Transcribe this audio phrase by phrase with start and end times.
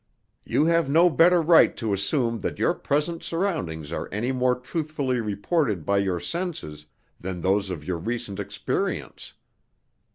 [0.43, 5.19] You have no better right to assume that your present surroundings are any more truthfully
[5.19, 6.87] reported by your senses
[7.19, 9.33] than those of your recent experience.